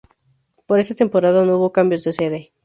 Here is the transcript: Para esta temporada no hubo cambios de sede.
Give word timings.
Para 0.65 0.81
esta 0.81 0.95
temporada 0.95 1.45
no 1.45 1.57
hubo 1.57 1.71
cambios 1.71 2.03
de 2.05 2.11
sede. 2.13 2.53